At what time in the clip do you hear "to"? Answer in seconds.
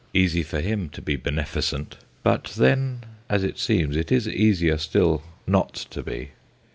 0.89-0.99, 5.91-6.01